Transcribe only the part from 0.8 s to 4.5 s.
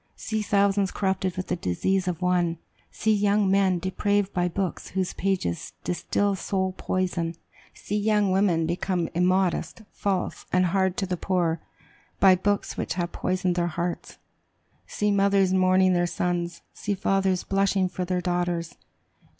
corrupted with the disease of one! See young men depraved by